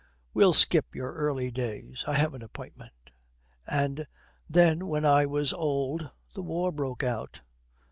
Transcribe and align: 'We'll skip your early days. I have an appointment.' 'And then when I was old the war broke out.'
'We'll 0.33 0.53
skip 0.53 0.95
your 0.95 1.13
early 1.13 1.51
days. 1.51 2.03
I 2.07 2.13
have 2.15 2.33
an 2.33 2.41
appointment.' 2.41 3.11
'And 3.67 4.07
then 4.49 4.87
when 4.87 5.05
I 5.05 5.27
was 5.27 5.53
old 5.53 6.09
the 6.33 6.41
war 6.41 6.71
broke 6.71 7.03
out.' 7.03 7.41